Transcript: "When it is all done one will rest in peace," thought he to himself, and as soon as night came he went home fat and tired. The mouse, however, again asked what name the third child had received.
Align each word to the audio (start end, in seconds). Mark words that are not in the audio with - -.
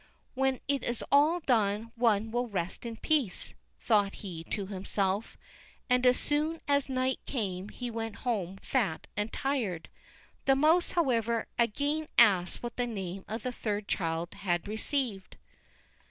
"When 0.33 0.61
it 0.67 0.81
is 0.83 1.03
all 1.11 1.41
done 1.41 1.91
one 1.93 2.31
will 2.31 2.47
rest 2.47 2.87
in 2.87 2.95
peace," 2.97 3.53
thought 3.79 4.15
he 4.15 4.43
to 4.45 4.65
himself, 4.65 5.37
and 5.91 6.07
as 6.07 6.19
soon 6.19 6.59
as 6.67 6.89
night 6.89 7.19
came 7.27 7.69
he 7.69 7.91
went 7.91 8.15
home 8.25 8.57
fat 8.63 9.05
and 9.15 9.31
tired. 9.31 9.89
The 10.45 10.55
mouse, 10.55 10.93
however, 10.93 11.45
again 11.59 12.07
asked 12.17 12.63
what 12.63 12.79
name 12.79 13.25
the 13.27 13.51
third 13.51 13.87
child 13.87 14.33
had 14.33 14.67
received. 14.67 15.37